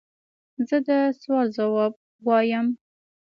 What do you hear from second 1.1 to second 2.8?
سوال ځواب وایم.